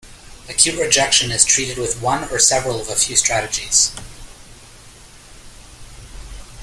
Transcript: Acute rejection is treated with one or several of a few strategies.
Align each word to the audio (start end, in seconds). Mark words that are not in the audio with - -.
Acute 0.49 0.79
rejection 0.79 1.31
is 1.31 1.45
treated 1.45 1.77
with 1.77 2.01
one 2.01 2.23
or 2.31 2.39
several 2.39 2.81
of 2.81 2.89
a 2.89 2.95
few 2.95 3.15
strategies. 3.15 3.91